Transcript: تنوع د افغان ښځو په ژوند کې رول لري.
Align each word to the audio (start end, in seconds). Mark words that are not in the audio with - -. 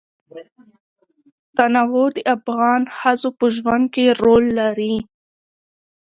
تنوع 1.57 2.07
د 2.15 2.17
افغان 2.35 2.81
ښځو 2.97 3.29
په 3.39 3.45
ژوند 3.55 3.85
کې 3.93 4.05
رول 4.21 4.45
لري. 4.59 4.95